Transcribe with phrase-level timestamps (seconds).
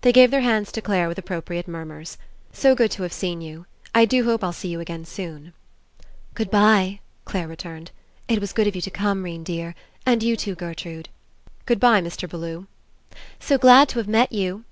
[0.00, 2.16] They gave their hands to Clare with appropriate murmurs.
[2.54, 3.66] "So good to have seen you."...
[3.94, 5.52] "I do hope I'll see you again soon."
[6.32, 7.90] "Good bye," Clare returned.
[8.26, 9.74] "It was good of you to come, 'Rene dear.
[10.06, 11.10] And you too, Gertrude."
[11.66, 12.26] "Good bye, Mr.
[12.26, 12.68] Bellew."...
[13.38, 14.64] "So glad to have met you."